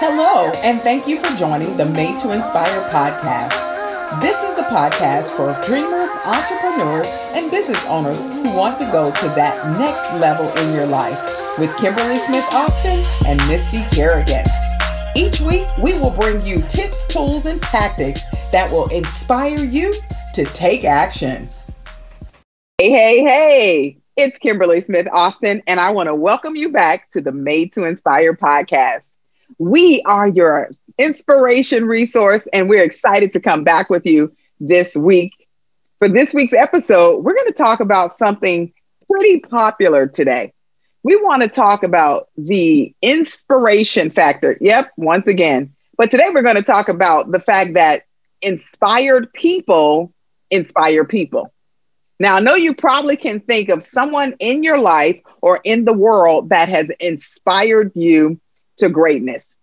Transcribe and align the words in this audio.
Hello, 0.00 0.52
and 0.62 0.78
thank 0.82 1.08
you 1.08 1.16
for 1.18 1.36
joining 1.36 1.76
the 1.76 1.84
Made 1.86 2.20
to 2.20 2.30
Inspire 2.30 2.80
podcast. 2.94 3.50
This 4.22 4.38
is 4.48 4.54
the 4.54 4.62
podcast 4.70 5.34
for 5.34 5.50
dreamers, 5.66 6.08
entrepreneurs, 6.22 7.10
and 7.34 7.50
business 7.50 7.84
owners 7.88 8.22
who 8.22 8.56
want 8.56 8.78
to 8.78 8.84
go 8.92 9.10
to 9.10 9.26
that 9.34 9.58
next 9.76 10.14
level 10.22 10.46
in 10.62 10.72
your 10.72 10.86
life 10.86 11.18
with 11.58 11.76
Kimberly 11.78 12.14
Smith 12.14 12.46
Austin 12.54 13.02
and 13.26 13.44
Misty 13.48 13.82
Kerrigan. 13.90 14.44
Each 15.16 15.40
week, 15.40 15.66
we 15.78 15.94
will 15.94 16.12
bring 16.12 16.38
you 16.46 16.62
tips, 16.68 17.08
tools, 17.08 17.46
and 17.46 17.60
tactics 17.60 18.22
that 18.52 18.70
will 18.70 18.88
inspire 18.90 19.64
you 19.64 19.92
to 20.34 20.44
take 20.44 20.84
action. 20.84 21.48
Hey, 22.78 22.90
hey, 22.90 23.24
hey, 23.24 23.98
it's 24.16 24.38
Kimberly 24.38 24.80
Smith 24.80 25.08
Austin, 25.10 25.60
and 25.66 25.80
I 25.80 25.90
want 25.90 26.06
to 26.06 26.14
welcome 26.14 26.54
you 26.54 26.68
back 26.68 27.10
to 27.10 27.20
the 27.20 27.32
Made 27.32 27.72
to 27.72 27.82
Inspire 27.82 28.34
podcast. 28.34 29.10
We 29.56 30.02
are 30.02 30.28
your 30.28 30.68
inspiration 30.98 31.86
resource, 31.86 32.46
and 32.52 32.68
we're 32.68 32.82
excited 32.82 33.32
to 33.32 33.40
come 33.40 33.64
back 33.64 33.88
with 33.88 34.06
you 34.06 34.32
this 34.60 34.96
week. 34.96 35.32
For 35.98 36.08
this 36.08 36.34
week's 36.34 36.52
episode, 36.52 37.24
we're 37.24 37.34
going 37.34 37.48
to 37.48 37.54
talk 37.54 37.80
about 37.80 38.16
something 38.16 38.72
pretty 39.10 39.40
popular 39.40 40.06
today. 40.06 40.52
We 41.02 41.16
want 41.16 41.42
to 41.42 41.48
talk 41.48 41.82
about 41.82 42.28
the 42.36 42.94
inspiration 43.00 44.10
factor. 44.10 44.58
Yep, 44.60 44.92
once 44.96 45.26
again. 45.26 45.74
But 45.96 46.10
today 46.10 46.26
we're 46.32 46.42
going 46.42 46.56
to 46.56 46.62
talk 46.62 46.88
about 46.88 47.32
the 47.32 47.40
fact 47.40 47.74
that 47.74 48.02
inspired 48.42 49.32
people 49.32 50.12
inspire 50.50 51.04
people. 51.04 51.52
Now, 52.20 52.36
I 52.36 52.40
know 52.40 52.54
you 52.54 52.74
probably 52.74 53.16
can 53.16 53.40
think 53.40 53.68
of 53.68 53.86
someone 53.86 54.34
in 54.40 54.62
your 54.62 54.78
life 54.78 55.20
or 55.40 55.60
in 55.64 55.84
the 55.84 55.92
world 55.92 56.50
that 56.50 56.68
has 56.68 56.90
inspired 57.00 57.92
you 57.94 58.40
to 58.78 58.88
greatness. 58.88 59.56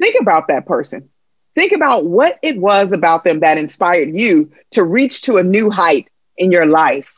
Think 0.00 0.16
about 0.20 0.48
that 0.48 0.66
person. 0.66 1.08
Think 1.54 1.72
about 1.72 2.06
what 2.06 2.38
it 2.42 2.56
was 2.56 2.92
about 2.92 3.24
them 3.24 3.40
that 3.40 3.58
inspired 3.58 4.18
you 4.18 4.52
to 4.72 4.84
reach 4.84 5.22
to 5.22 5.36
a 5.36 5.42
new 5.42 5.70
height 5.70 6.08
in 6.36 6.50
your 6.50 6.66
life. 6.66 7.14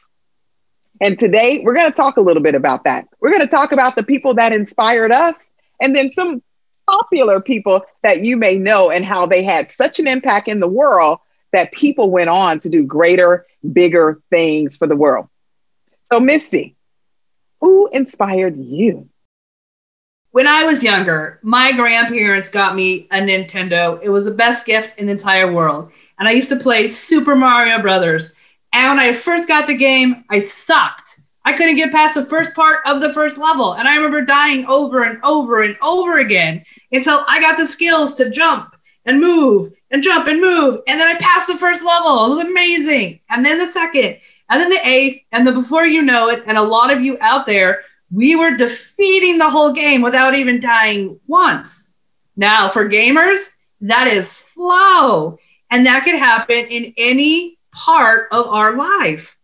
And 1.01 1.19
today 1.19 1.61
we're 1.65 1.75
going 1.75 1.91
to 1.91 1.97
talk 1.97 2.17
a 2.17 2.23
little 2.23 2.43
bit 2.43 2.55
about 2.55 2.85
that. 2.85 3.09
We're 3.21 3.31
going 3.31 3.41
to 3.41 3.47
talk 3.47 3.73
about 3.73 3.97
the 3.97 4.03
people 4.03 4.35
that 4.35 4.53
inspired 4.53 5.13
us 5.13 5.51
and 5.81 5.95
then 5.95 6.13
some 6.13 6.43
popular 6.89 7.41
people 7.41 7.83
that 8.03 8.25
you 8.25 8.37
may 8.37 8.57
know 8.57 8.91
and 8.91 9.05
how 9.05 9.27
they 9.27 9.43
had 9.43 9.71
such 9.71 9.99
an 9.99 10.07
impact 10.07 10.49
in 10.49 10.61
the 10.61 10.69
world 10.69 11.19
that 11.53 11.73
people 11.73 12.11
went 12.11 12.29
on 12.29 12.59
to 12.61 12.69
do 12.69 12.85
greater, 12.85 13.47
bigger 13.73 14.21
things 14.31 14.77
for 14.77 14.87
the 14.87 14.97
world. 14.97 15.29
So, 16.13 16.21
Misty, 16.21 16.77
who 17.61 17.89
inspired 17.89 18.59
you? 18.59 19.09
When 20.35 20.49
I 20.49 20.65
was 20.65 20.83
younger, 20.83 21.39
my 21.45 21.71
grandparents 21.71 22.51
got 22.51 22.75
me 22.75 23.07
a 23.13 23.19
Nintendo. 23.19 24.01
It 24.03 24.09
was 24.09 24.25
the 24.25 24.33
best 24.33 24.67
gift 24.67 24.99
in 24.99 25.07
the 25.07 25.13
entire 25.13 25.53
world. 25.53 25.93
And 26.19 26.27
I 26.27 26.33
used 26.33 26.49
to 26.49 26.57
play 26.57 26.89
Super 26.89 27.37
Mario 27.37 27.81
Brothers. 27.81 28.35
And 28.73 28.89
when 28.89 28.99
I 28.99 29.13
first 29.13 29.47
got 29.47 29.69
the 29.69 29.77
game, 29.77 30.25
I 30.29 30.41
sucked. 30.41 31.21
I 31.45 31.53
couldn't 31.53 31.77
get 31.77 31.93
past 31.93 32.17
the 32.17 32.27
first 32.27 32.53
part 32.53 32.81
of 32.85 33.01
the 33.01 33.15
first 33.15 33.39
level. 33.39 33.75
And 33.75 33.87
I 33.87 33.95
remember 33.95 34.23
dying 34.23 34.67
over 34.67 35.05
and 35.05 35.23
over 35.23 35.63
and 35.63 35.79
over 35.81 36.19
again 36.19 36.65
until 36.91 37.25
I 37.29 37.41
got 37.41 37.57
the 37.57 37.65
skills 37.65 38.15
to 38.15 38.29
jump 38.29 38.75
and 39.05 39.21
move 39.21 39.73
and 39.93 40.03
jump 40.03 40.27
and 40.27 40.41
move. 40.41 40.81
And 40.89 40.99
then 40.99 41.07
I 41.07 41.17
passed 41.21 41.47
the 41.47 41.59
first 41.59 41.85
level. 41.85 42.27
It 42.27 42.31
was 42.31 42.39
amazing. 42.39 43.21
And 43.31 43.47
then 43.47 43.59
the 43.59 43.69
second, 43.69 44.19
and 44.51 44.61
then 44.61 44.71
the 44.71 44.85
eighth. 44.85 45.23
And 45.31 45.47
then 45.47 45.55
before 45.55 45.87
you 45.87 46.03
know 46.03 46.29
it, 46.29 46.43
and 46.49 46.59
a 46.59 46.63
lot 46.63 46.91
of 46.91 47.03
you 47.03 47.19
out 47.21 47.47
there 47.47 47.83
we 48.11 48.37
were 48.37 48.57
defeating 48.57 49.39
the 49.39 49.51
whole 49.51 49.73
game 49.73 50.03
without 50.03 50.35
even 50.35 50.61
dying 50.61 51.19
once. 51.27 51.95
Now, 52.37 52.69
for 52.69 52.89
gamers, 52.89 53.57
that 53.81 54.09
is 54.09 54.37
flow. 54.37 55.39
And 55.71 55.87
that 55.87 56.05
could 56.05 56.15
happen 56.15 56.67
in 56.67 56.95
any 56.97 57.59
part 57.73 58.29
of 58.33 58.47
our 58.47 58.77
life. 58.77 59.37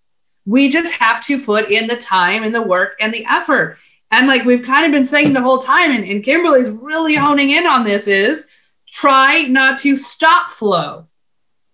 We 0.46 0.68
just 0.68 0.94
have 0.94 1.24
to 1.26 1.42
put 1.42 1.70
in 1.70 1.86
the 1.86 1.96
time 1.96 2.44
and 2.44 2.54
the 2.54 2.62
work 2.62 2.92
and 3.00 3.12
the 3.12 3.26
effort. 3.28 3.78
And 4.10 4.26
like 4.26 4.44
we've 4.44 4.64
kind 4.64 4.86
of 4.86 4.92
been 4.92 5.04
saying 5.04 5.32
the 5.32 5.42
whole 5.42 5.58
time, 5.58 5.92
and, 5.92 6.04
and 6.04 6.24
Kimberly's 6.24 6.70
really 6.70 7.14
honing 7.14 7.50
in 7.50 7.66
on 7.66 7.84
this 7.84 8.08
is 8.08 8.46
try 8.88 9.42
not 9.42 9.78
to 9.78 9.96
stop 9.96 10.50
flow. 10.50 11.06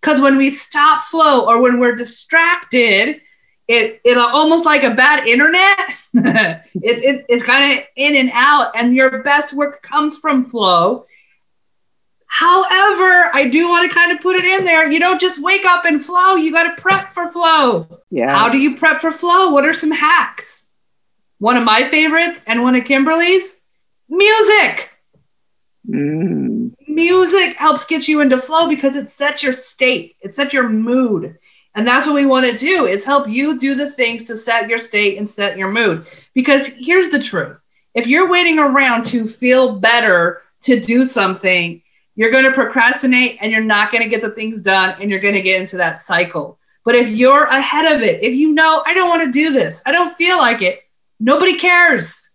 Because 0.01 0.21
when 0.21 0.37
we 0.37 0.51
stop 0.51 1.05
flow 1.05 1.47
or 1.47 1.61
when 1.61 1.81
we're 1.81 1.95
distracted, 1.95 3.21
it 3.69 4.01
it 4.05 4.17
almost 4.17 4.65
like 4.65 4.83
a 4.83 4.95
bad 4.95 5.27
internet. 5.27 5.79
it's 6.75 7.01
it's, 7.03 7.25
it's 7.29 7.45
kind 7.45 7.79
of 7.79 7.85
in 7.97 8.17
and 8.17 8.31
out, 8.33 8.73
and 8.75 8.95
your 8.95 9.23
best 9.23 9.53
work 9.55 9.83
comes 9.83 10.17
from 10.19 10.47
flow. 10.47 11.07
However, 12.27 13.31
I 13.33 13.49
do 13.51 13.69
want 13.69 13.91
to 13.91 13.95
kind 13.95 14.13
of 14.13 14.21
put 14.21 14.37
it 14.37 14.45
in 14.45 14.65
there. 14.65 14.91
You 14.91 14.99
don't 14.99 15.21
just 15.21 15.43
wake 15.43 15.65
up 15.65 15.85
and 15.85 16.05
flow. 16.05 16.35
You 16.35 16.53
got 16.53 16.75
to 16.75 16.83
prep 16.83 17.13
for 17.13 17.31
flow. 17.31 18.01
Yeah. 18.11 18.35
How 18.35 18.51
do 18.51 18.59
you 18.59 18.77
prep 18.77 19.01
for 19.01 19.11
flow? 19.11 19.51
What 19.51 19.65
are 19.65 19.73
some 19.73 19.93
hacks? 19.93 20.71
One 21.39 21.57
of 21.57 21.65
my 21.65 21.89
favorites 21.89 22.43
and 22.47 22.63
one 22.63 22.75
of 22.75 22.85
Kimberly's 22.85 23.63
music. 24.09 24.91
Mm. 25.89 26.75
Music 26.89 27.57
helps 27.57 27.85
get 27.85 28.09
you 28.09 28.21
into 28.21 28.39
flow 28.39 28.69
because 28.69 28.97
it 28.97 29.11
sets 29.11 29.43
your 29.43 29.53
state, 29.53 30.17
it 30.21 30.35
sets 30.35 30.53
your 30.53 30.69
mood. 30.69 31.39
And 31.77 31.87
that's 31.87 32.07
what 32.07 32.15
we 32.15 32.25
want 32.25 32.47
to 32.47 32.57
do 32.57 32.87
is 32.87 33.05
help 33.05 33.29
you 33.29 33.61
do 33.61 33.75
the 33.75 33.91
things 33.91 34.25
to 34.25 34.35
set 34.35 34.69
your 34.69 34.79
state 34.79 35.19
and 35.19 35.29
set 35.29 35.59
your 35.59 35.71
mood. 35.71 36.07
Because 36.35 36.67
here's 36.67 37.11
the 37.11 37.19
truth. 37.19 37.63
If 37.95 38.07
you're 38.07 38.31
waiting 38.31 38.59
around 38.59 39.05
to 39.07 39.27
feel 39.27 39.77
better 39.79 40.43
to 40.63 40.81
do 40.81 41.05
something, 41.05 41.83
you're 42.15 42.31
going 42.31 42.45
to 42.45 42.53
procrastinate 42.53 43.39
and 43.43 43.53
you're 43.53 43.61
not 43.61 43.93
going 43.93 44.03
to 44.03 44.09
get 44.09 44.23
the 44.23 44.31
things 44.31 44.63
done 44.63 44.97
and 45.01 45.11
you're 45.11 45.21
going 45.21 45.35
to 45.35 45.43
get 45.43 45.61
into 45.61 45.77
that 45.77 46.01
cycle. 46.01 46.59
But 46.83 46.95
if 46.95 47.11
you're 47.11 47.45
ahead 47.45 47.95
of 47.95 48.01
it, 48.01 48.23
if 48.23 48.35
you 48.35 48.55
know, 48.55 48.83
I 48.87 48.95
don't 48.95 49.11
want 49.11 49.25
to 49.25 49.31
do 49.31 49.53
this, 49.53 49.83
I 49.85 49.93
don't 49.93 50.17
feel 50.17 50.39
like 50.39 50.63
it, 50.63 50.81
nobody 51.21 51.59
cares. 51.59 52.31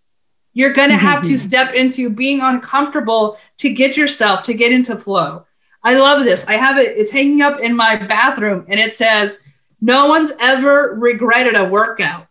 You're 0.53 0.73
going 0.73 0.89
to 0.89 0.97
have 0.97 1.23
to 1.23 1.29
mm-hmm. 1.29 1.37
step 1.37 1.73
into 1.73 2.09
being 2.11 2.41
uncomfortable 2.41 3.37
to 3.57 3.73
get 3.73 3.97
yourself 3.97 4.43
to 4.43 4.53
get 4.53 4.71
into 4.71 4.97
flow. 4.97 5.45
I 5.83 5.95
love 5.95 6.23
this. 6.23 6.47
I 6.47 6.53
have 6.53 6.77
it, 6.77 6.97
it's 6.97 7.11
hanging 7.11 7.41
up 7.41 7.59
in 7.59 7.75
my 7.75 7.95
bathroom 7.95 8.65
and 8.69 8.79
it 8.79 8.93
says, 8.93 9.43
No 9.79 10.07
one's 10.07 10.31
ever 10.39 10.95
regretted 10.97 11.55
a 11.55 11.65
workout. 11.65 12.27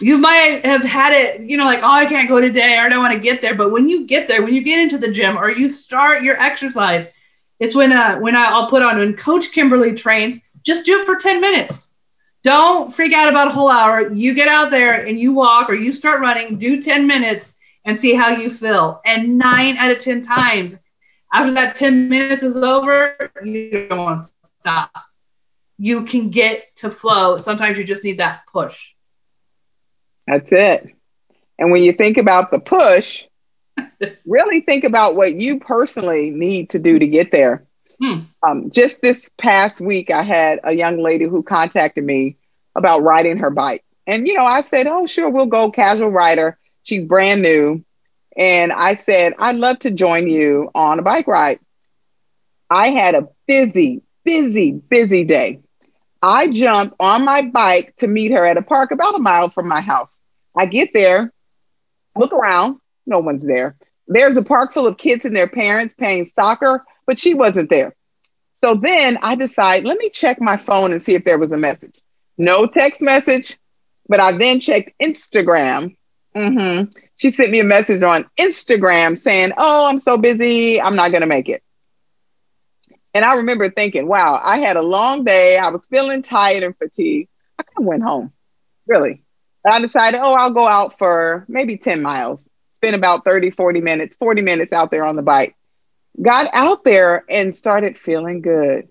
You 0.00 0.16
might 0.18 0.64
have 0.64 0.82
had 0.82 1.12
it, 1.12 1.42
you 1.42 1.56
know, 1.56 1.64
like, 1.64 1.80
oh, 1.82 1.92
I 1.92 2.06
can't 2.06 2.28
go 2.28 2.40
today, 2.40 2.78
or 2.78 2.86
I 2.86 2.88
don't 2.88 3.02
want 3.02 3.12
to 3.12 3.20
get 3.20 3.42
there. 3.42 3.54
But 3.54 3.70
when 3.70 3.86
you 3.88 4.06
get 4.06 4.26
there, 4.28 4.42
when 4.42 4.54
you 4.54 4.62
get 4.62 4.80
into 4.80 4.96
the 4.96 5.10
gym 5.10 5.36
or 5.36 5.50
you 5.50 5.68
start 5.68 6.22
your 6.22 6.40
exercise, 6.40 7.12
it's 7.58 7.74
when 7.74 7.92
uh 7.92 8.18
when 8.18 8.34
I, 8.34 8.46
I'll 8.46 8.68
put 8.68 8.82
on 8.82 8.98
when 8.98 9.14
Coach 9.14 9.52
Kimberly 9.52 9.94
trains, 9.94 10.38
just 10.62 10.86
do 10.86 11.00
it 11.00 11.06
for 11.06 11.16
10 11.16 11.40
minutes. 11.40 11.94
Don't 12.42 12.92
freak 12.92 13.12
out 13.12 13.28
about 13.28 13.48
a 13.48 13.50
whole 13.50 13.70
hour. 13.70 14.10
You 14.12 14.32
get 14.34 14.48
out 14.48 14.70
there 14.70 15.04
and 15.04 15.18
you 15.20 15.32
walk 15.32 15.68
or 15.68 15.74
you 15.74 15.92
start 15.92 16.20
running, 16.20 16.58
do 16.58 16.80
10 16.80 17.06
minutes 17.06 17.58
and 17.84 18.00
see 18.00 18.14
how 18.14 18.30
you 18.30 18.50
feel. 18.50 19.00
And 19.04 19.36
nine 19.36 19.76
out 19.76 19.90
of 19.90 19.98
10 19.98 20.22
times, 20.22 20.78
after 21.32 21.52
that 21.52 21.74
10 21.74 22.08
minutes 22.08 22.42
is 22.42 22.56
over, 22.56 23.16
you 23.44 23.86
don't 23.88 23.98
want 23.98 24.22
to 24.22 24.50
stop. 24.58 24.90
You 25.78 26.04
can 26.04 26.30
get 26.30 26.74
to 26.76 26.90
flow. 26.90 27.36
Sometimes 27.36 27.78
you 27.78 27.84
just 27.84 28.04
need 28.04 28.18
that 28.18 28.42
push. 28.52 28.94
That's 30.26 30.52
it. 30.52 30.94
And 31.58 31.70
when 31.70 31.82
you 31.82 31.92
think 31.92 32.18
about 32.18 32.50
the 32.50 32.58
push, 32.58 33.24
really 34.26 34.60
think 34.60 34.84
about 34.84 35.16
what 35.16 35.34
you 35.34 35.60
personally 35.60 36.30
need 36.30 36.70
to 36.70 36.78
do 36.78 36.98
to 36.98 37.06
get 37.06 37.30
there. 37.30 37.66
Hmm. 38.02 38.20
Um, 38.42 38.70
just 38.70 39.02
this 39.02 39.30
past 39.38 39.80
week, 39.80 40.10
I 40.10 40.22
had 40.22 40.60
a 40.64 40.74
young 40.74 40.98
lady 40.98 41.26
who 41.26 41.42
contacted 41.42 42.04
me 42.04 42.36
about 42.74 43.02
riding 43.02 43.38
her 43.38 43.50
bike. 43.50 43.84
And, 44.06 44.26
you 44.26 44.34
know, 44.34 44.44
I 44.44 44.62
said, 44.62 44.86
oh, 44.86 45.06
sure, 45.06 45.28
we'll 45.28 45.46
go 45.46 45.70
casual 45.70 46.10
rider. 46.10 46.58
She's 46.82 47.04
brand 47.04 47.42
new. 47.42 47.84
And 48.36 48.72
I 48.72 48.94
said, 48.94 49.34
I'd 49.38 49.56
love 49.56 49.80
to 49.80 49.90
join 49.90 50.28
you 50.28 50.70
on 50.74 50.98
a 50.98 51.02
bike 51.02 51.26
ride. 51.26 51.58
I 52.68 52.88
had 52.88 53.14
a 53.14 53.28
busy, 53.46 54.02
busy, 54.24 54.72
busy 54.72 55.24
day. 55.24 55.60
I 56.22 56.52
jump 56.52 56.94
on 57.00 57.24
my 57.24 57.42
bike 57.42 57.94
to 57.98 58.06
meet 58.06 58.32
her 58.32 58.44
at 58.44 58.58
a 58.58 58.62
park 58.62 58.90
about 58.92 59.16
a 59.16 59.18
mile 59.18 59.48
from 59.48 59.68
my 59.68 59.80
house. 59.80 60.18
I 60.56 60.66
get 60.66 60.90
there, 60.92 61.32
look 62.16 62.32
around, 62.32 62.78
no 63.06 63.18
one's 63.18 63.44
there. 63.44 63.76
There's 64.06 64.36
a 64.36 64.42
park 64.42 64.74
full 64.74 64.86
of 64.86 64.98
kids 64.98 65.24
and 65.24 65.34
their 65.34 65.48
parents 65.48 65.94
playing 65.94 66.30
soccer, 66.34 66.82
but 67.06 67.18
she 67.18 67.34
wasn't 67.34 67.70
there. 67.70 67.94
So 68.54 68.74
then 68.74 69.18
I 69.22 69.36
decide, 69.36 69.84
let 69.84 69.98
me 69.98 70.10
check 70.10 70.40
my 70.40 70.56
phone 70.56 70.92
and 70.92 71.02
see 71.02 71.14
if 71.14 71.24
there 71.24 71.38
was 71.38 71.52
a 71.52 71.56
message. 71.56 71.98
No 72.36 72.66
text 72.66 73.00
message, 73.00 73.56
but 74.08 74.20
I 74.20 74.32
then 74.32 74.60
checked 74.60 74.90
Instagram. 75.00 75.96
Mm-hmm 76.36 76.98
she 77.20 77.30
sent 77.30 77.50
me 77.50 77.60
a 77.60 77.64
message 77.64 78.02
on 78.02 78.24
Instagram 78.38 79.16
saying, 79.16 79.52
Oh, 79.58 79.86
I'm 79.86 79.98
so 79.98 80.16
busy. 80.16 80.80
I'm 80.80 80.96
not 80.96 81.10
going 81.10 81.20
to 81.20 81.26
make 81.26 81.50
it. 81.50 81.62
And 83.12 83.26
I 83.26 83.34
remember 83.34 83.68
thinking, 83.68 84.06
wow, 84.06 84.40
I 84.42 84.60
had 84.60 84.78
a 84.78 84.82
long 84.82 85.24
day. 85.24 85.58
I 85.58 85.68
was 85.68 85.86
feeling 85.86 86.22
tired 86.22 86.62
and 86.62 86.74
fatigued. 86.78 87.28
I 87.58 87.64
kind 87.64 87.84
of 87.84 87.84
went 87.84 88.02
home, 88.02 88.32
really. 88.86 89.22
And 89.64 89.74
I 89.74 89.80
decided, 89.80 90.18
oh, 90.18 90.32
I'll 90.32 90.54
go 90.54 90.66
out 90.66 90.96
for 90.96 91.44
maybe 91.46 91.76
10 91.76 92.00
miles, 92.00 92.48
spend 92.72 92.96
about 92.96 93.24
30, 93.24 93.50
40 93.50 93.82
minutes, 93.82 94.16
40 94.16 94.40
minutes 94.40 94.72
out 94.72 94.90
there 94.90 95.04
on 95.04 95.16
the 95.16 95.22
bike. 95.22 95.56
Got 96.22 96.48
out 96.54 96.84
there 96.84 97.24
and 97.28 97.54
started 97.54 97.98
feeling 97.98 98.40
good. 98.40 98.88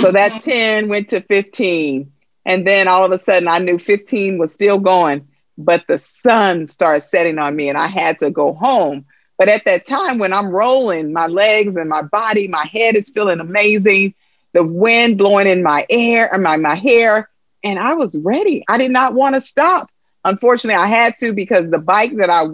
So 0.00 0.10
that 0.12 0.40
10 0.40 0.88
went 0.88 1.10
to 1.10 1.20
15. 1.20 2.10
And 2.44 2.66
then 2.66 2.88
all 2.88 3.04
of 3.04 3.12
a 3.12 3.18
sudden 3.18 3.46
I 3.46 3.58
knew 3.58 3.78
15 3.78 4.36
was 4.36 4.52
still 4.52 4.78
going, 4.78 5.28
but 5.58 5.84
the 5.88 5.98
sun 5.98 6.68
started 6.68 7.02
setting 7.02 7.38
on 7.38 7.54
me 7.56 7.68
and 7.68 7.76
I 7.76 7.88
had 7.88 8.20
to 8.20 8.30
go 8.30 8.54
home. 8.54 9.04
But 9.36 9.48
at 9.48 9.64
that 9.66 9.86
time, 9.86 10.18
when 10.18 10.32
I'm 10.32 10.48
rolling, 10.48 11.12
my 11.12 11.26
legs 11.26 11.76
and 11.76 11.88
my 11.88 12.02
body, 12.02 12.48
my 12.48 12.64
head 12.72 12.96
is 12.96 13.10
feeling 13.10 13.40
amazing. 13.40 14.14
The 14.54 14.64
wind 14.64 15.18
blowing 15.18 15.48
in 15.48 15.62
my 15.62 15.84
air 15.90 16.32
and 16.32 16.42
my, 16.42 16.56
my 16.56 16.74
hair. 16.76 17.28
And 17.64 17.78
I 17.78 17.94
was 17.94 18.16
ready. 18.18 18.64
I 18.68 18.78
did 18.78 18.92
not 18.92 19.14
want 19.14 19.34
to 19.34 19.40
stop. 19.40 19.90
Unfortunately, 20.24 20.80
I 20.80 20.86
had 20.86 21.16
to 21.18 21.32
because 21.32 21.70
the 21.70 21.78
bike 21.78 22.16
that 22.16 22.30
I 22.30 22.44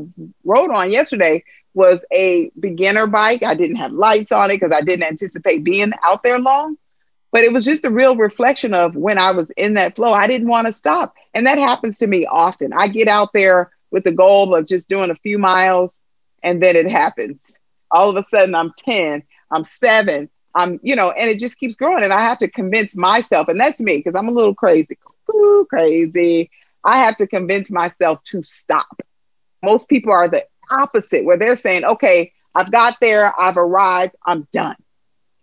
rode 0.44 0.70
on 0.70 0.90
yesterday 0.90 1.44
was 1.74 2.04
a 2.14 2.50
beginner 2.58 3.06
bike. 3.06 3.42
I 3.42 3.54
didn't 3.54 3.76
have 3.76 3.92
lights 3.92 4.32
on 4.32 4.50
it 4.50 4.60
because 4.60 4.72
I 4.72 4.80
didn't 4.80 5.06
anticipate 5.06 5.64
being 5.64 5.92
out 6.02 6.22
there 6.22 6.38
long. 6.38 6.76
But 7.34 7.42
it 7.42 7.52
was 7.52 7.64
just 7.64 7.84
a 7.84 7.90
real 7.90 8.14
reflection 8.14 8.74
of 8.74 8.94
when 8.94 9.18
I 9.18 9.32
was 9.32 9.50
in 9.50 9.74
that 9.74 9.96
flow, 9.96 10.12
I 10.12 10.28
didn't 10.28 10.46
want 10.46 10.68
to 10.68 10.72
stop. 10.72 11.16
And 11.34 11.48
that 11.48 11.58
happens 11.58 11.98
to 11.98 12.06
me 12.06 12.26
often. 12.26 12.72
I 12.72 12.86
get 12.86 13.08
out 13.08 13.32
there 13.32 13.72
with 13.90 14.04
the 14.04 14.12
goal 14.12 14.54
of 14.54 14.68
just 14.68 14.88
doing 14.88 15.10
a 15.10 15.16
few 15.16 15.36
miles 15.36 16.00
and 16.44 16.62
then 16.62 16.76
it 16.76 16.88
happens. 16.88 17.58
All 17.90 18.08
of 18.08 18.14
a 18.16 18.22
sudden, 18.22 18.54
I'm 18.54 18.72
10, 18.78 19.24
I'm 19.50 19.64
seven, 19.64 20.30
I'm, 20.54 20.78
you 20.84 20.94
know, 20.94 21.10
and 21.10 21.28
it 21.28 21.40
just 21.40 21.58
keeps 21.58 21.74
growing. 21.74 22.04
And 22.04 22.12
I 22.12 22.22
have 22.22 22.38
to 22.38 22.48
convince 22.48 22.96
myself, 22.96 23.48
and 23.48 23.58
that's 23.58 23.80
me 23.80 23.96
because 23.96 24.14
I'm 24.14 24.28
a 24.28 24.32
little 24.32 24.54
crazy, 24.54 24.96
Ooh, 25.34 25.66
crazy. 25.68 26.50
I 26.84 26.98
have 27.00 27.16
to 27.16 27.26
convince 27.26 27.68
myself 27.68 28.22
to 28.26 28.44
stop. 28.44 29.02
Most 29.60 29.88
people 29.88 30.12
are 30.12 30.28
the 30.28 30.44
opposite, 30.70 31.24
where 31.24 31.38
they're 31.38 31.56
saying, 31.56 31.84
okay, 31.84 32.32
I've 32.54 32.70
got 32.70 32.96
there, 33.00 33.32
I've 33.40 33.56
arrived, 33.56 34.14
I'm 34.24 34.46
done. 34.52 34.76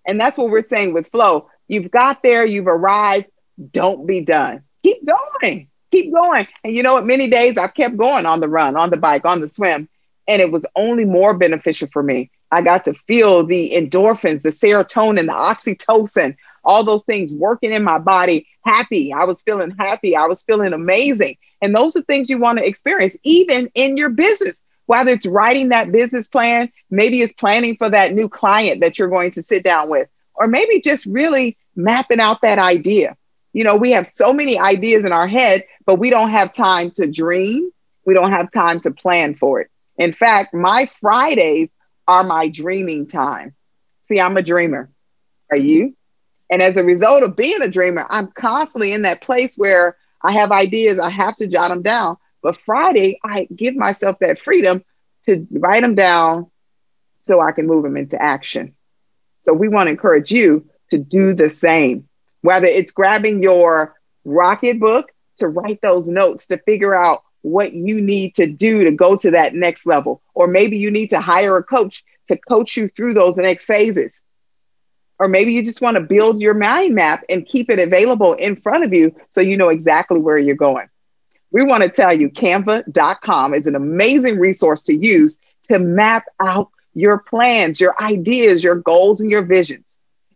And 0.06 0.20
that's 0.20 0.38
what 0.38 0.50
we're 0.50 0.62
saying 0.62 0.94
with 0.94 1.10
flow. 1.10 1.50
You've 1.72 1.90
got 1.90 2.22
there, 2.22 2.46
you've 2.46 2.68
arrived, 2.68 3.28
don't 3.72 4.06
be 4.06 4.20
done. 4.20 4.64
Keep 4.84 5.08
going, 5.08 5.70
keep 5.90 6.14
going. 6.14 6.46
And 6.66 6.76
you 6.76 6.84
know 6.84 6.96
what? 6.96 7.06
Many 7.06 7.28
days 7.28 7.58
I've 7.58 7.74
kept 7.74 7.96
going 7.96 8.26
on 8.26 8.42
the 8.42 8.50
run, 8.50 8.76
on 8.76 8.90
the 8.90 8.98
bike, 8.98 9.24
on 9.24 9.40
the 9.40 9.48
swim, 9.48 9.88
and 10.28 10.42
it 10.42 10.52
was 10.52 10.66
only 10.76 11.06
more 11.06 11.38
beneficial 11.38 11.88
for 11.88 12.04
me. 12.04 12.30
I 12.52 12.62
got 12.62 12.84
to 12.84 12.94
feel 12.94 13.46
the 13.46 13.72
endorphins, 13.74 14.42
the 14.42 14.50
serotonin, 14.50 15.28
the 15.28 15.34
oxytocin, 15.34 16.36
all 16.66 16.84
those 16.84 17.06
things 17.06 17.32
working 17.32 17.72
in 17.72 17.86
my 17.86 18.00
body 18.00 18.48
happy. 18.66 19.14
I 19.14 19.24
was 19.24 19.42
feeling 19.42 19.72
happy. 19.80 20.14
I 20.14 20.26
was 20.26 20.42
feeling 20.42 20.74
amazing. 20.74 21.38
And 21.62 21.74
those 21.74 21.96
are 21.96 22.02
things 22.02 22.30
you 22.30 22.38
want 22.38 22.60
to 22.60 22.68
experience, 22.68 23.16
even 23.24 23.70
in 23.76 23.96
your 23.96 24.10
business, 24.10 24.62
whether 24.88 25.12
it's 25.12 25.26
writing 25.26 25.70
that 25.70 25.94
business 25.94 26.28
plan, 26.28 26.70
maybe 26.90 27.22
it's 27.22 27.32
planning 27.32 27.78
for 27.78 27.90
that 27.90 28.12
new 28.12 28.28
client 28.28 28.82
that 28.82 29.00
you're 29.00 29.08
going 29.08 29.32
to 29.32 29.42
sit 29.42 29.64
down 29.64 29.90
with, 29.90 30.10
or 30.36 30.48
maybe 30.48 30.82
just 30.82 31.06
really 31.06 31.58
mapping 31.76 32.20
out 32.20 32.42
that 32.42 32.60
idea. 32.60 33.16
You 33.54 33.64
know, 33.64 33.76
we 33.76 33.92
have 33.92 34.08
so 34.08 34.34
many 34.34 34.58
ideas 34.60 35.06
in 35.06 35.12
our 35.12 35.28
head, 35.28 35.64
but 35.86 35.96
we 35.96 36.10
don't 36.10 36.32
have 36.32 36.54
time 36.54 36.92
to 36.92 37.08
dream. 37.08 37.72
We 38.06 38.14
don't 38.14 38.32
have 38.32 38.52
time 38.52 38.80
to 38.82 38.92
plan 38.92 39.36
for 39.36 39.62
it. 39.62 39.70
In 39.98 40.12
fact, 40.12 40.54
my 40.54 40.86
Fridays 40.86 41.72
are 42.08 42.24
my 42.24 42.48
dreaming 42.48 43.08
time. 43.08 43.54
See, 44.08 44.20
I'm 44.20 44.38
a 44.38 44.42
dreamer. 44.42 44.90
Are 45.52 45.58
you? 45.58 45.96
And 46.50 46.62
as 46.62 46.78
a 46.78 46.84
result 46.84 47.24
of 47.24 47.36
being 47.36 47.62
a 47.62 47.68
dreamer, 47.68 48.06
I'm 48.10 48.28
constantly 48.28 48.94
in 48.94 49.04
that 49.04 49.22
place 49.22 49.56
where 49.56 49.98
I 50.22 50.34
have 50.34 50.52
ideas, 50.52 51.00
I 51.00 51.10
have 51.10 51.36
to 51.38 51.48
jot 51.48 51.70
them 51.70 51.82
down. 51.82 52.18
But 52.42 52.58
Friday, 52.58 53.20
I 53.24 53.48
give 53.56 53.76
myself 53.76 54.20
that 54.20 54.40
freedom 54.40 54.84
to 55.26 55.48
write 55.52 55.82
them 55.82 55.96
down 55.96 56.50
so 57.22 57.40
I 57.40 57.52
can 57.52 57.68
move 57.68 57.84
them 57.84 57.98
into 57.98 58.22
action. 58.22 58.76
So 59.44 59.54
we 59.54 59.68
want 59.68 59.88
to 59.88 59.92
encourage 59.92 60.32
you 60.32 60.68
to 60.92 60.98
do 60.98 61.34
the 61.34 61.50
same, 61.50 62.08
whether 62.42 62.68
it's 62.68 62.92
grabbing 62.92 63.42
your 63.44 63.96
Rocketbook 64.26 65.06
to 65.38 65.48
write 65.48 65.82
those 65.82 66.08
notes 66.08 66.48
to 66.48 66.58
figure 66.60 66.96
out 66.96 67.24
what 67.42 67.74
you 67.74 68.00
need 68.00 68.36
to 68.36 68.46
do 68.46 68.84
to 68.84 68.92
go 68.92 69.18
to 69.18 69.32
that 69.32 69.56
next 69.56 69.88
level, 69.88 70.22
or 70.36 70.48
maybe 70.48 70.78
you 70.78 70.92
need 70.92 71.10
to 71.10 71.20
hire 71.20 71.58
a 71.58 71.64
coach 71.64 72.04
to 72.28 72.38
coach 72.38 72.78
you 72.78 72.88
through 72.88 73.16
those 73.16 73.38
next 73.38 73.66
phases 73.66 74.22
or 75.22 75.28
maybe 75.28 75.54
you 75.54 75.64
just 75.64 75.82
want 75.82 75.96
to 75.96 76.02
build 76.02 76.42
your 76.42 76.56
mind 76.56 76.96
map 76.96 77.24
and 77.30 77.46
keep 77.46 77.70
it 77.70 77.80
available 77.80 78.34
in 78.34 78.56
front 78.56 78.84
of 78.84 78.92
you 78.92 79.16
so 79.30 79.40
you 79.40 79.56
know 79.56 79.70
exactly 79.70 80.20
where 80.20 80.40
you're 80.40 80.56
going. 80.56 80.88
We 81.52 81.64
want 81.64 81.84
to 81.84 81.90
tell 81.90 82.12
you 82.12 82.32
canva.com 82.32 83.54
is 83.54 83.68
an 83.68 83.76
amazing 83.76 84.40
resource 84.40 84.82
to 84.84 84.96
use 84.96 85.38
to 85.66 85.78
map 85.78 86.24
out 86.40 86.70
your 86.96 87.20
plans, 87.20 87.80
your 87.80 87.94
ideas, 88.02 88.64
your 88.64 88.78
goals 88.78 89.22
and 89.22 89.30
your 89.30 89.46
visions. 89.46 89.91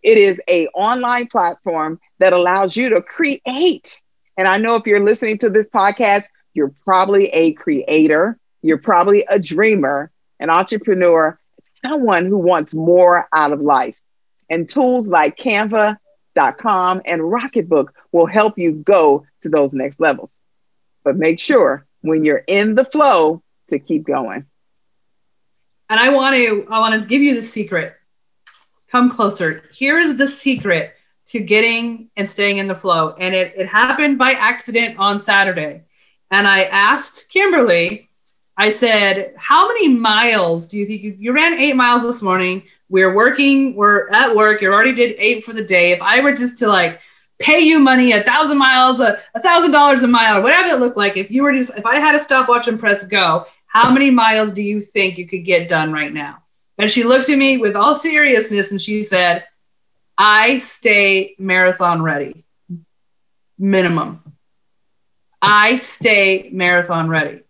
It 0.06 0.20
is 0.20 0.40
a 0.48 0.68
online 0.68 1.26
platform 1.26 2.00
that 2.20 2.32
allows 2.32 2.78
you 2.78 2.90
to 2.90 3.02
create. 3.02 4.04
And 4.38 4.48
I 4.48 4.58
know 4.58 4.76
if 4.76 4.86
you're 4.86 5.04
listening 5.04 5.40
to 5.40 5.50
this 5.50 5.68
podcast, 5.68 6.26
you're 6.54 6.76
probably 6.84 7.26
a 7.30 7.54
creator, 7.54 8.38
you're 8.62 8.78
probably 8.78 9.26
a 9.28 9.40
dreamer, 9.40 10.12
an 10.40 10.52
entrepreneur, 10.52 11.40
someone 11.84 12.28
who 12.28 12.38
wants 12.38 12.76
more 12.76 13.28
out 13.34 13.52
of 13.52 13.62
life. 13.62 14.00
And 14.48 14.70
tools 14.70 15.08
like 15.08 15.38
canva.com 15.38 17.02
and 17.04 17.22
Rocketbook 17.24 17.88
will 18.12 18.28
help 18.28 18.60
you 18.60 18.74
go 18.74 19.26
to 19.42 19.50
those 19.50 19.74
next 19.74 20.00
levels. 20.00 20.40
But 21.04 21.18
make 21.18 21.40
sure 21.40 21.88
when 22.02 22.24
you're 22.24 22.44
in 22.46 22.76
the 22.76 22.86
flow 22.86 23.42
to 23.70 23.80
keep 23.80 24.04
going. 24.04 24.46
And 25.90 26.00
I 26.00 26.10
want 26.10 26.36
to 26.36 26.68
I 26.70 26.78
want 26.78 27.02
to 27.02 27.08
give 27.08 27.24
you 27.24 27.34
the 27.34 27.42
secret. 27.42 27.96
Come 28.96 29.10
closer. 29.10 29.62
Here 29.74 30.00
is 30.00 30.16
the 30.16 30.26
secret 30.26 30.96
to 31.26 31.42
getting 31.42 32.10
and 32.16 32.30
staying 32.30 32.60
in 32.60 32.68
the 32.68 32.76
flow. 32.76 33.14
And 33.20 33.36
it, 33.36 33.54
it 33.58 33.68
happened 33.68 34.18
by 34.18 34.32
accident 34.32 34.98
on 34.98 35.20
Saturday. 35.20 35.82
And 36.32 36.48
I 36.48 36.64
asked 36.64 37.30
Kimberly, 37.30 38.10
I 38.56 38.70
said, 38.70 39.34
How 39.36 39.68
many 39.68 39.90
miles 39.90 40.66
do 40.68 40.78
you 40.78 40.86
think 40.86 41.04
you, 41.04 41.14
you 41.20 41.34
ran 41.34 41.60
eight 41.60 41.76
miles 41.76 42.04
this 42.04 42.22
morning? 42.22 42.64
we're 42.88 43.14
working, 43.14 43.76
we're 43.76 44.08
at 44.12 44.34
work, 44.34 44.62
you 44.62 44.72
already 44.72 44.94
did 44.94 45.18
eight 45.20 45.44
for 45.44 45.52
the 45.52 45.66
day. 45.66 45.92
If 45.92 46.02
I 46.02 46.22
were 46.22 46.32
just 46.32 46.58
to 46.60 46.68
like 46.70 47.02
pay 47.38 47.60
you 47.60 47.80
money, 47.80 48.14
a 48.14 48.24
thousand 48.24 48.58
miles, 48.58 49.02
a 49.02 49.20
thousand 49.42 49.72
dollars 49.72 50.04
a 50.04 50.08
mile, 50.08 50.38
or 50.38 50.42
whatever 50.42 50.70
it 50.70 50.80
looked 50.80 50.96
like, 50.96 51.18
if 51.18 51.30
you 51.30 51.44
were 51.44 51.52
just, 51.52 51.78
if 51.78 51.86
I 51.86 52.00
had 52.00 52.16
a 52.16 52.20
stopwatch 52.22 52.70
and 52.70 52.80
press 52.80 53.06
go, 53.06 53.46
how 53.68 53.92
many 53.92 54.10
miles 54.10 54.54
do 54.54 54.62
you 54.62 54.80
think 54.80 55.18
you 55.18 55.28
could 55.28 55.44
get 55.44 55.68
done 55.68 55.92
right 55.92 56.14
now? 56.14 56.45
And 56.78 56.92
she 56.92 57.04
looked 57.04 57.30
at 57.30 57.38
me 57.38 57.58
with 57.58 57.76
all 57.76 57.96
seriousness 57.96 58.72
and 58.72 58.82
she 58.82 59.04
said, 59.04 59.46
I 60.18 60.60
stay 60.60 61.36
marathon 61.38 62.02
ready, 62.02 62.46
minimum. 63.58 64.22
I 65.42 65.78
stay 65.78 66.50
marathon 66.52 67.10
ready. 67.10 67.42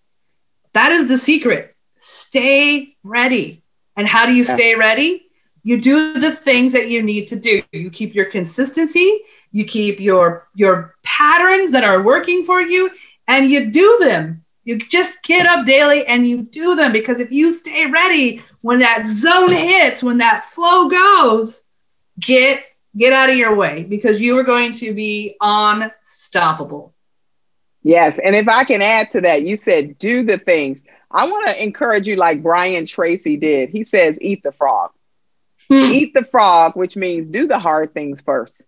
That 0.74 0.92
is 0.92 1.08
the 1.08 1.18
secret. 1.18 1.76
Stay 1.98 2.96
ready. 3.04 3.64
And 3.96 4.08
how 4.08 4.26
do 4.26 4.34
you 4.34 4.44
stay 4.44 4.76
ready? 4.76 5.26
you 5.66 5.82
do 5.82 6.20
the 6.20 6.32
things 6.32 6.72
that 6.74 6.90
you 6.90 7.02
need 7.02 7.28
to 7.28 7.36
do 7.36 7.62
you 7.74 7.90
keep 7.90 8.16
your 8.16 8.26
consistency 8.26 9.20
you 9.52 9.66
keep 9.66 10.00
your 10.00 10.48
your 10.54 10.96
patterns 11.04 11.72
that 11.72 11.84
are 11.84 12.02
working 12.02 12.46
for 12.46 12.62
you 12.62 12.90
and 13.28 13.50
you 13.50 13.70
do 13.72 13.98
them 14.00 14.45
you 14.66 14.78
just 14.78 15.24
get 15.24 15.46
up 15.46 15.66
daily 15.66 16.06
and 16.06 16.28
you 16.28 16.42
do 16.42 16.76
them 16.76 16.92
because 16.92 17.20
if 17.20 17.32
you 17.32 17.54
stay 17.54 17.86
ready 17.86 18.44
when 18.62 18.80
that 18.80 19.08
zone 19.08 19.52
hits 19.52 20.04
when 20.04 20.18
that 20.18 20.46
flow 20.46 20.90
goes 20.90 21.64
get 22.20 22.64
get 22.98 23.14
out 23.14 23.30
of 23.30 23.36
your 23.36 23.56
way 23.56 23.84
because 23.84 24.20
you 24.20 24.38
are 24.38 24.44
going 24.44 24.72
to 24.72 24.94
be 24.94 25.36
unstoppable 25.40 26.94
yes 27.84 28.20
and 28.20 28.36
if 28.36 28.48
i 28.50 28.64
can 28.64 28.82
add 28.82 29.10
to 29.10 29.22
that 29.22 29.44
you 29.44 29.56
said 29.56 29.98
do 29.98 30.24
the 30.24 30.38
things 30.38 30.84
i 31.12 31.26
want 31.28 31.48
to 31.48 31.64
encourage 31.64 32.08
you 32.08 32.16
like 32.16 32.44
brian 32.44 32.86
tracy 32.86 33.38
did 33.38 33.70
he 33.70 33.84
says 33.84 34.18
eat 34.22 34.44
the 34.44 34.52
frog 34.52 34.92
Hmm. 35.70 35.92
Eat 35.94 36.14
the 36.14 36.24
frog, 36.24 36.76
which 36.76 36.96
means 36.96 37.30
do 37.30 37.48
the 37.48 37.60
hard 37.60 37.94
things 37.94 38.22
first. 38.22 38.62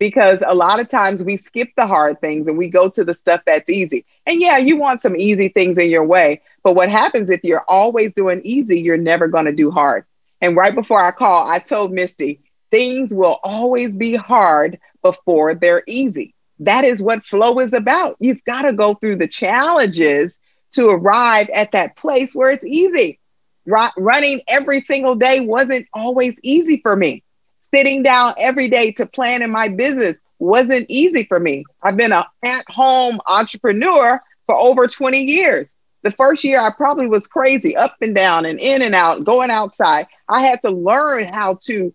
Because 0.00 0.42
a 0.44 0.54
lot 0.54 0.80
of 0.80 0.88
times 0.88 1.22
we 1.22 1.36
skip 1.36 1.68
the 1.76 1.86
hard 1.86 2.20
things 2.20 2.48
and 2.48 2.58
we 2.58 2.68
go 2.68 2.88
to 2.88 3.04
the 3.04 3.14
stuff 3.14 3.42
that's 3.46 3.70
easy. 3.70 4.04
And 4.26 4.40
yeah, 4.40 4.58
you 4.58 4.76
want 4.78 5.02
some 5.02 5.14
easy 5.14 5.48
things 5.48 5.78
in 5.78 5.90
your 5.90 6.04
way. 6.04 6.42
But 6.64 6.74
what 6.74 6.90
happens 6.90 7.30
if 7.30 7.44
you're 7.44 7.64
always 7.68 8.14
doing 8.14 8.40
easy, 8.42 8.80
you're 8.80 8.98
never 8.98 9.28
going 9.28 9.44
to 9.44 9.52
do 9.52 9.70
hard. 9.70 10.06
And 10.40 10.56
right 10.56 10.74
before 10.74 11.00
I 11.00 11.12
call, 11.12 11.48
I 11.48 11.60
told 11.60 11.92
Misty, 11.92 12.40
things 12.72 13.14
will 13.14 13.38
always 13.44 13.94
be 13.94 14.16
hard 14.16 14.80
before 15.02 15.54
they're 15.54 15.84
easy. 15.86 16.34
That 16.60 16.84
is 16.84 17.02
what 17.02 17.24
flow 17.24 17.60
is 17.60 17.74
about. 17.74 18.16
You've 18.20 18.44
got 18.44 18.62
to 18.62 18.72
go 18.72 18.94
through 18.94 19.16
the 19.16 19.28
challenges 19.28 20.40
to 20.72 20.88
arrive 20.88 21.50
at 21.50 21.72
that 21.72 21.96
place 21.96 22.34
where 22.34 22.50
it's 22.50 22.64
easy 22.64 23.20
running 23.96 24.40
every 24.48 24.80
single 24.80 25.14
day 25.14 25.40
wasn't 25.40 25.86
always 25.92 26.38
easy 26.42 26.80
for 26.82 26.96
me. 26.96 27.22
Sitting 27.74 28.02
down 28.02 28.34
every 28.38 28.68
day 28.68 28.92
to 28.92 29.06
plan 29.06 29.42
in 29.42 29.50
my 29.50 29.68
business 29.68 30.18
wasn't 30.38 30.86
easy 30.88 31.24
for 31.24 31.38
me. 31.38 31.64
I've 31.82 31.96
been 31.96 32.12
an 32.12 32.24
at 32.44 32.64
home 32.68 33.20
entrepreneur 33.26 34.20
for 34.46 34.58
over 34.58 34.86
20 34.86 35.20
years. 35.22 35.74
The 36.02 36.10
first 36.10 36.42
year, 36.44 36.60
I 36.60 36.70
probably 36.70 37.06
was 37.06 37.26
crazy, 37.26 37.76
up 37.76 37.96
and 38.00 38.14
down 38.14 38.46
and 38.46 38.58
in 38.58 38.82
and 38.82 38.94
out, 38.94 39.24
going 39.24 39.50
outside. 39.50 40.06
I 40.28 40.40
had 40.40 40.62
to 40.62 40.70
learn 40.70 41.28
how 41.28 41.58
to 41.66 41.94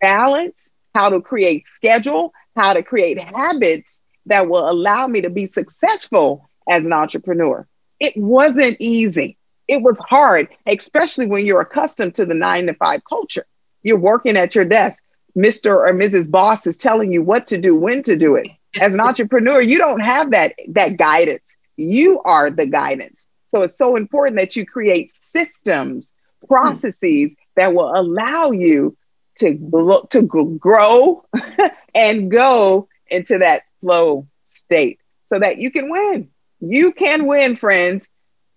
balance, 0.00 0.60
how 0.94 1.08
to 1.08 1.20
create 1.20 1.66
schedule, 1.66 2.32
how 2.56 2.74
to 2.74 2.82
create 2.82 3.18
habits 3.18 3.98
that 4.26 4.48
will 4.48 4.70
allow 4.70 5.06
me 5.06 5.22
to 5.22 5.30
be 5.30 5.46
successful 5.46 6.48
as 6.70 6.86
an 6.86 6.92
entrepreneur. 6.92 7.66
It 7.98 8.12
wasn't 8.16 8.76
easy. 8.78 9.36
It 9.66 9.82
was 9.82 9.98
hard, 9.98 10.48
especially 10.66 11.26
when 11.26 11.44
you're 11.44 11.60
accustomed 11.60 12.14
to 12.16 12.26
the 12.26 12.34
nine 12.34 12.66
to 12.66 12.74
five 12.74 13.02
culture. 13.04 13.46
You're 13.82 13.98
working 13.98 14.36
at 14.36 14.54
your 14.54 14.64
desk. 14.64 15.02
Mr. 15.36 15.72
or 15.72 15.92
Mrs. 15.92 16.30
Boss 16.30 16.66
is 16.66 16.76
telling 16.76 17.12
you 17.12 17.22
what 17.22 17.46
to 17.48 17.58
do, 17.58 17.76
when 17.76 18.02
to 18.04 18.16
do 18.16 18.36
it. 18.36 18.48
As 18.80 18.94
an 18.94 19.00
entrepreneur, 19.00 19.60
you 19.60 19.78
don't 19.78 20.00
have 20.00 20.30
that, 20.30 20.54
that 20.68 20.96
guidance. 20.96 21.56
You 21.76 22.20
are 22.22 22.50
the 22.50 22.66
guidance. 22.66 23.26
So 23.52 23.62
it's 23.62 23.76
so 23.76 23.96
important 23.96 24.38
that 24.38 24.54
you 24.54 24.64
create 24.64 25.10
systems, 25.10 26.10
processes 26.46 27.32
that 27.56 27.74
will 27.74 27.92
allow 27.94 28.50
you 28.50 28.96
to 29.38 29.58
look 29.72 30.10
to 30.10 30.22
grow 30.22 31.24
and 31.94 32.30
go 32.30 32.88
into 33.08 33.38
that 33.38 33.62
flow 33.80 34.26
state 34.44 35.00
so 35.28 35.38
that 35.38 35.58
you 35.58 35.70
can 35.70 35.90
win. 35.90 36.28
You 36.60 36.92
can 36.92 37.26
win, 37.26 37.56
friends. 37.56 38.08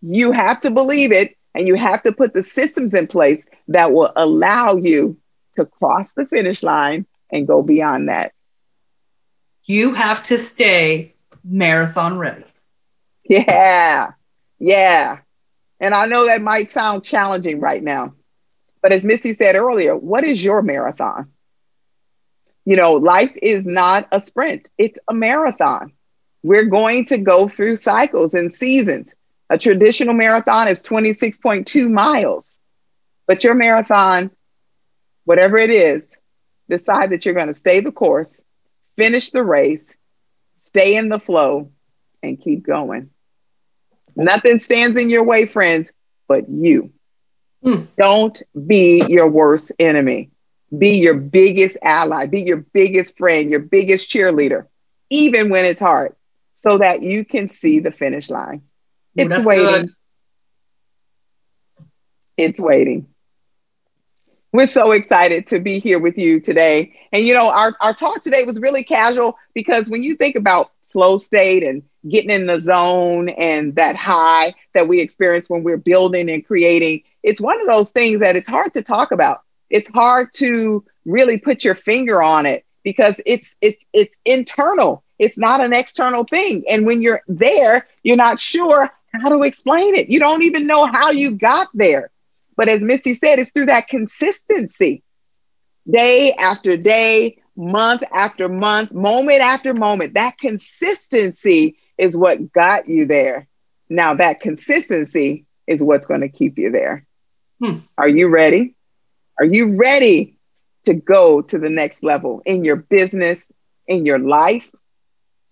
You 0.01 0.31
have 0.31 0.59
to 0.61 0.71
believe 0.71 1.11
it 1.11 1.35
and 1.55 1.67
you 1.67 1.75
have 1.75 2.03
to 2.03 2.11
put 2.11 2.33
the 2.33 2.43
systems 2.43 2.93
in 2.93 3.07
place 3.07 3.45
that 3.69 3.91
will 3.91 4.11
allow 4.15 4.75
you 4.75 5.17
to 5.53 5.65
cross 5.65 6.13
the 6.13 6.25
finish 6.25 6.63
line 6.63 7.05
and 7.31 7.47
go 7.47 7.61
beyond 7.61 8.09
that. 8.09 8.33
You 9.63 9.93
have 9.93 10.23
to 10.23 10.37
stay 10.37 11.15
marathon 11.43 12.17
ready. 12.17 12.45
Yeah. 13.23 14.11
Yeah. 14.59 15.19
And 15.79 15.93
I 15.93 16.05
know 16.05 16.25
that 16.25 16.41
might 16.41 16.71
sound 16.71 17.03
challenging 17.03 17.59
right 17.59 17.83
now. 17.83 18.13
But 18.81 18.91
as 18.91 19.05
Misty 19.05 19.33
said 19.33 19.55
earlier, 19.55 19.95
what 19.95 20.23
is 20.23 20.43
your 20.43 20.61
marathon? 20.61 21.31
You 22.65 22.75
know, 22.75 22.93
life 22.93 23.33
is 23.41 23.65
not 23.65 24.07
a 24.11 24.21
sprint, 24.21 24.69
it's 24.77 24.97
a 25.07 25.13
marathon. 25.13 25.93
We're 26.43 26.65
going 26.65 27.05
to 27.05 27.17
go 27.17 27.47
through 27.47 27.77
cycles 27.77 28.33
and 28.33 28.53
seasons. 28.53 29.15
A 29.49 29.57
traditional 29.57 30.13
marathon 30.13 30.67
is 30.67 30.81
26.2 30.83 31.89
miles, 31.89 32.57
but 33.27 33.43
your 33.43 33.53
marathon, 33.53 34.31
whatever 35.25 35.57
it 35.57 35.69
is, 35.69 36.05
decide 36.69 37.11
that 37.11 37.25
you're 37.25 37.35
going 37.35 37.47
to 37.47 37.53
stay 37.53 37.79
the 37.79 37.91
course, 37.91 38.43
finish 38.97 39.31
the 39.31 39.43
race, 39.43 39.95
stay 40.59 40.95
in 40.95 41.09
the 41.09 41.19
flow, 41.19 41.71
and 42.21 42.39
keep 42.39 42.65
going. 42.65 43.09
Nothing 44.15 44.59
stands 44.59 44.97
in 44.97 45.09
your 45.09 45.23
way, 45.23 45.45
friends, 45.45 45.91
but 46.27 46.47
you. 46.49 46.91
Mm. 47.63 47.87
Don't 47.97 48.41
be 48.67 49.03
your 49.07 49.29
worst 49.29 49.71
enemy. 49.79 50.31
Be 50.75 50.99
your 50.99 51.15
biggest 51.15 51.77
ally, 51.83 52.25
be 52.25 52.41
your 52.41 52.57
biggest 52.57 53.17
friend, 53.17 53.49
your 53.49 53.59
biggest 53.59 54.09
cheerleader, 54.09 54.65
even 55.09 55.49
when 55.49 55.65
it's 55.65 55.79
hard, 55.79 56.15
so 56.55 56.79
that 56.79 57.03
you 57.03 57.23
can 57.25 57.47
see 57.47 57.79
the 57.79 57.91
finish 57.91 58.29
line. 58.29 58.63
It's 59.15 59.45
waiting. 59.45 59.65
Good. 59.67 59.89
It's 62.37 62.59
waiting. 62.59 63.12
We're 64.53 64.67
so 64.67 64.91
excited 64.91 65.47
to 65.47 65.59
be 65.59 65.79
here 65.79 65.99
with 65.99 66.17
you 66.17 66.39
today. 66.39 66.93
And 67.11 67.27
you 67.27 67.33
know, 67.33 67.49
our, 67.49 67.75
our 67.81 67.93
talk 67.93 68.23
today 68.23 68.43
was 68.43 68.59
really 68.59 68.83
casual 68.83 69.37
because 69.53 69.89
when 69.89 70.03
you 70.03 70.15
think 70.15 70.35
about 70.35 70.71
flow 70.93 71.17
state 71.17 71.67
and 71.67 71.81
getting 72.09 72.29
in 72.29 72.45
the 72.45 72.61
zone 72.61 73.29
and 73.29 73.75
that 73.75 73.95
high 73.95 74.53
that 74.75 74.87
we 74.87 75.01
experience 75.01 75.49
when 75.49 75.63
we're 75.63 75.77
building 75.77 76.29
and 76.29 76.45
creating. 76.45 77.01
It's 77.23 77.41
one 77.41 77.59
of 77.61 77.67
those 77.67 77.89
things 77.89 78.19
that 78.21 78.35
it's 78.35 78.47
hard 78.47 78.73
to 78.73 78.81
talk 78.81 79.11
about. 79.11 79.41
It's 79.69 79.87
hard 79.89 80.31
to 80.35 80.83
really 81.05 81.37
put 81.37 81.63
your 81.63 81.75
finger 81.75 82.21
on 82.21 82.45
it 82.45 82.63
because 82.83 83.19
it's 83.25 83.55
it's 83.61 83.85
it's 83.93 84.15
internal. 84.25 85.03
It's 85.19 85.37
not 85.37 85.61
an 85.61 85.73
external 85.73 86.25
thing. 86.25 86.63
And 86.69 86.85
when 86.85 87.01
you're 87.01 87.21
there, 87.27 87.87
you're 88.03 88.17
not 88.17 88.39
sure 88.39 88.91
how 89.13 89.29
to 89.29 89.43
explain 89.43 89.95
it. 89.95 90.09
You 90.09 90.19
don't 90.19 90.43
even 90.43 90.67
know 90.67 90.85
how 90.85 91.11
you 91.11 91.31
got 91.31 91.69
there. 91.73 92.11
But 92.55 92.69
as 92.69 92.81
Misty 92.81 93.13
said, 93.13 93.39
it's 93.39 93.51
through 93.51 93.67
that 93.67 93.87
consistency. 93.87 95.03
Day 95.89 96.33
after 96.39 96.77
day, 96.77 97.37
month 97.55 98.03
after 98.13 98.47
month, 98.49 98.91
moment 98.91 99.41
after 99.41 99.73
moment. 99.73 100.13
That 100.13 100.37
consistency 100.37 101.77
is 101.97 102.17
what 102.17 102.51
got 102.53 102.87
you 102.87 103.05
there. 103.05 103.47
Now, 103.89 104.15
that 104.15 104.39
consistency 104.41 105.45
is 105.67 105.83
what's 105.83 106.07
going 106.07 106.21
to 106.21 106.29
keep 106.29 106.57
you 106.57 106.71
there. 106.71 107.05
Hmm. 107.61 107.79
Are 107.97 108.07
you 108.09 108.29
ready? 108.29 108.75
Are 109.39 109.45
you 109.45 109.75
ready 109.77 110.37
to 110.85 110.93
go 110.93 111.41
to 111.41 111.57
the 111.57 111.69
next 111.69 112.03
level 112.03 112.41
in 112.45 112.63
your 112.63 112.75
business, 112.77 113.51
in 113.87 114.05
your 114.05 114.19
life, 114.19 114.69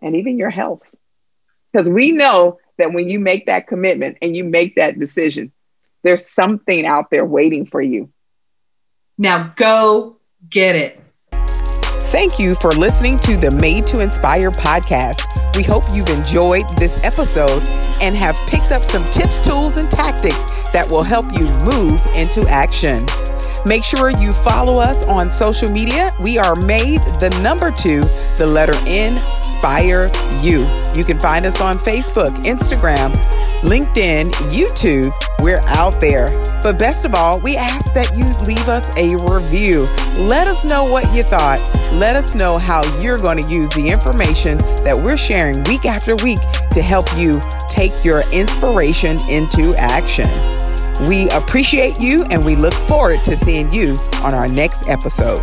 and 0.02 0.16
even 0.16 0.38
your 0.38 0.50
health? 0.50 0.84
Because 1.72 1.90
we 1.90 2.12
know 2.12 2.60
that 2.78 2.94
when 2.94 3.10
you 3.10 3.20
make 3.20 3.46
that 3.48 3.68
commitment 3.68 4.18
and 4.22 4.36
you 4.36 4.44
make 4.44 4.76
that 4.76 5.00
decision, 5.00 5.52
there's 6.04 6.30
something 6.30 6.86
out 6.86 7.10
there 7.12 7.26
waiting 7.26 7.66
for 7.66 7.82
you. 7.82 8.10
Now 9.18 9.54
go 9.56 10.18
get 10.50 10.76
it. 10.76 11.00
Thank 12.12 12.40
you 12.40 12.56
for 12.56 12.72
listening 12.72 13.18
to 13.18 13.38
the 13.38 13.58
Made 13.62 13.88
to 13.88 14.02
Inspire 14.02 14.52
podcast. 14.52 15.56
We 15.56 15.64
hope 15.64 15.84
you've 15.94 16.10
enjoyed 16.10 16.68
this 16.78 17.04
episode 17.06 17.70
and 18.02 18.16
have 18.16 18.36
picked 18.48 18.72
up 18.72 18.84
some 18.84 19.06
tips, 19.06 19.46
tools, 19.46 19.78
and 19.78 19.90
tactics 19.90 20.44
that 20.72 20.88
will 20.90 21.04
help 21.04 21.26
you 21.32 21.48
move 21.64 22.02
into 22.16 22.44
action. 22.50 23.00
Make 23.66 23.84
sure 23.84 24.10
you 24.10 24.32
follow 24.32 24.82
us 24.82 25.08
on 25.08 25.32
social 25.32 25.72
media. 25.72 26.10
We 26.20 26.38
are 26.38 26.56
made 26.66 27.00
the 27.22 27.30
number 27.44 27.70
two, 27.70 28.02
the 28.38 28.48
letter 28.48 28.74
N, 28.88 29.20
Inspire 29.62 30.08
You. 30.42 30.66
You 30.96 31.04
can 31.04 31.20
find 31.20 31.46
us 31.46 31.62
on 31.62 31.76
Facebook, 31.76 32.34
Instagram, 32.46 33.14
LinkedIn, 33.62 34.32
YouTube. 34.50 35.14
We're 35.42 35.62
out 35.70 36.00
there. 36.00 36.28
But 36.62 36.78
best 36.78 37.06
of 37.06 37.16
all, 37.16 37.40
we 37.40 37.58
ask 37.58 37.94
that 37.94 38.16
you 38.16 38.26
leave 38.46 38.68
us 38.70 38.96
a 38.96 39.18
review. 39.26 39.82
Let 40.24 40.48
us 40.48 40.64
know 40.64 40.84
what 40.84 41.12
you 41.16 41.24
thought. 41.24 41.60
Let 41.96 42.16
us 42.16 42.36
know 42.36 42.60
how 42.60 42.84
you're 43.00 43.18
going 43.18 43.42
to 43.42 43.50
use 43.50 43.72
the 43.72 43.90
information 43.90 44.60
that 44.86 44.96
we're 44.96 45.18
sharing 45.18 45.64
week 45.64 45.88
after 45.88 46.14
week 46.24 46.40
to 46.72 46.84
help 46.84 47.06
you 47.18 47.40
take 47.68 48.06
your 48.06 48.22
inspiration 48.32 49.18
into 49.30 49.74
action. 49.78 50.30
We 51.08 51.28
appreciate 51.30 52.00
you 52.00 52.24
and 52.30 52.46
we 52.46 52.56
look 52.56 52.74
forward 52.74 53.24
to 53.26 53.34
seeing 53.34 53.74
you 53.74 53.96
on 54.22 54.36
our 54.36 54.48
next 54.48 54.88
episode. 54.88 55.42